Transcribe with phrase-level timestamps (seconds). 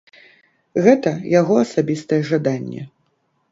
[0.87, 2.81] Гэта яго асабістае жаданне.